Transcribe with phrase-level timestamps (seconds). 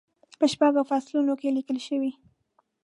[0.39, 2.11] په شپږو فصلونو کې لیکل شوې.